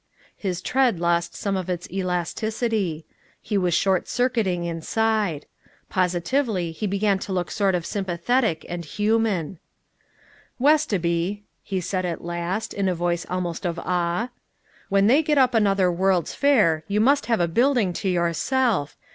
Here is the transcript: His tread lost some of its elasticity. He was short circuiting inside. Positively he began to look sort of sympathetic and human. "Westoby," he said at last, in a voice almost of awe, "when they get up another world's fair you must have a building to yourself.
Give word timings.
His 0.35 0.63
tread 0.63 0.99
lost 0.99 1.35
some 1.35 1.55
of 1.55 1.69
its 1.69 1.87
elasticity. 1.91 3.05
He 3.39 3.55
was 3.55 3.75
short 3.75 4.07
circuiting 4.07 4.63
inside. 4.65 5.45
Positively 5.91 6.71
he 6.71 6.87
began 6.87 7.19
to 7.19 7.31
look 7.31 7.51
sort 7.51 7.75
of 7.75 7.85
sympathetic 7.85 8.65
and 8.67 8.83
human. 8.83 9.59
"Westoby," 10.59 11.43
he 11.61 11.79
said 11.79 12.03
at 12.03 12.23
last, 12.23 12.73
in 12.73 12.89
a 12.89 12.95
voice 12.95 13.27
almost 13.29 13.63
of 13.63 13.77
awe, 13.77 14.29
"when 14.89 15.05
they 15.05 15.21
get 15.21 15.37
up 15.37 15.53
another 15.53 15.91
world's 15.91 16.33
fair 16.33 16.83
you 16.87 16.99
must 16.99 17.27
have 17.27 17.39
a 17.39 17.47
building 17.47 17.93
to 17.93 18.09
yourself. 18.09 18.97